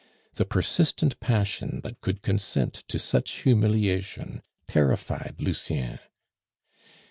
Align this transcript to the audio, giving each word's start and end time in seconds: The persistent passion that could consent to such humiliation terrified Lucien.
The 0.33 0.45
persistent 0.45 1.19
passion 1.19 1.81
that 1.83 2.01
could 2.01 2.23
consent 2.23 2.73
to 2.87 2.97
such 2.97 3.41
humiliation 3.43 4.41
terrified 4.67 5.35
Lucien. 5.37 5.99